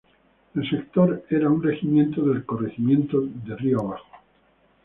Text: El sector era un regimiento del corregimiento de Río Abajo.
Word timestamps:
El 0.55 0.67
sector 0.67 1.25
era 1.29 1.47
un 1.47 1.61
regimiento 1.61 2.23
del 2.25 2.43
corregimiento 2.43 3.21
de 3.21 3.55
Río 3.55 3.81
Abajo. 3.81 4.07